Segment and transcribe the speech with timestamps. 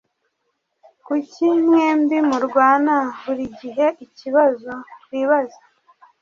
[1.05, 5.59] Kuki mwembi murwana buri giheikibazo twibaza